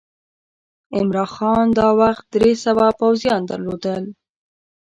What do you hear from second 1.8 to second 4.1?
وخت درې سوه پوځیان درلودل.